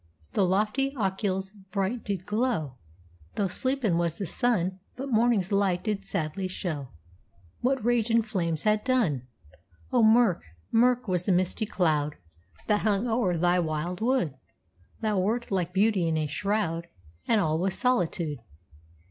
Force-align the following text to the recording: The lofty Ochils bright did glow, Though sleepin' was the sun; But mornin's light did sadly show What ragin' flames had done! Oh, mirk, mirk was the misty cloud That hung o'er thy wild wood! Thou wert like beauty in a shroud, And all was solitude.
The 0.33 0.43
lofty 0.47 0.95
Ochils 0.95 1.53
bright 1.69 2.03
did 2.03 2.25
glow, 2.25 2.73
Though 3.35 3.47
sleepin' 3.47 3.99
was 3.99 4.17
the 4.17 4.25
sun; 4.25 4.79
But 4.95 5.11
mornin's 5.11 5.51
light 5.51 5.83
did 5.83 6.05
sadly 6.05 6.47
show 6.47 6.87
What 7.59 7.85
ragin' 7.85 8.23
flames 8.23 8.63
had 8.63 8.83
done! 8.83 9.27
Oh, 9.93 10.01
mirk, 10.01 10.41
mirk 10.71 11.07
was 11.07 11.27
the 11.27 11.31
misty 11.31 11.67
cloud 11.67 12.15
That 12.65 12.81
hung 12.81 13.07
o'er 13.07 13.37
thy 13.37 13.59
wild 13.59 14.01
wood! 14.01 14.33
Thou 15.01 15.19
wert 15.19 15.51
like 15.51 15.71
beauty 15.71 16.07
in 16.07 16.17
a 16.17 16.25
shroud, 16.25 16.87
And 17.27 17.39
all 17.39 17.59
was 17.59 17.77
solitude. 17.77 18.39